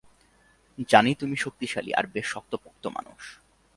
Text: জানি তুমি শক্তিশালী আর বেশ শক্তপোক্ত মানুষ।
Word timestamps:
জানি 0.89 1.11
তুমি 1.15 1.35
শক্তিশালী 1.35 1.91
আর 1.93 2.05
বেশ 2.07 2.25
শক্তপোক্ত 2.25 2.83
মানুষ। 2.87 3.21